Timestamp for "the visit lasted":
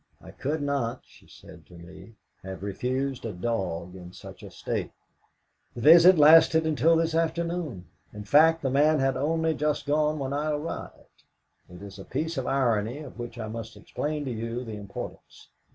5.75-6.65